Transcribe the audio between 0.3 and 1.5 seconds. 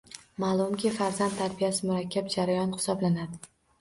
Malumki, farzand